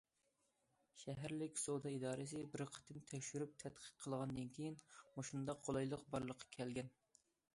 [1.01, 4.81] شەھەرلىك سودا ئىدارىسى بىر قېتىم تەكشۈرۈپ تەتقىق قىلغاندىن كېيىن،
[5.19, 6.91] مۇشۇنداق قولايلىق بارلىققا كەلگەن.